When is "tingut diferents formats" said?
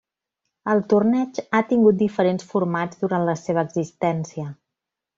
1.73-3.05